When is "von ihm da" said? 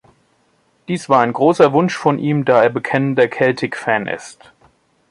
1.95-2.63